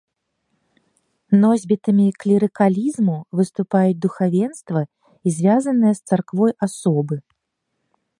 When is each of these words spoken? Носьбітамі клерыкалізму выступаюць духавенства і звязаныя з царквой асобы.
Носьбітамі 1.41 2.07
клерыкалізму 2.23 3.17
выступаюць 3.41 3.99
духавенства 4.05 4.81
і 4.85 5.35
звязаныя 5.39 5.93
з 6.01 6.13
царквой 6.13 6.53
асобы. 6.69 7.15